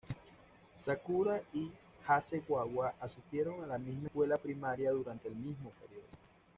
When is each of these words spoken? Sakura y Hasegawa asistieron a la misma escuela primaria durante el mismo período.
Sakura 0.73 1.43
y 1.53 1.69
Hasegawa 2.07 2.95
asistieron 2.99 3.63
a 3.63 3.67
la 3.67 3.77
misma 3.77 4.07
escuela 4.07 4.39
primaria 4.39 4.89
durante 4.89 5.27
el 5.27 5.35
mismo 5.35 5.69
período. 5.79 6.07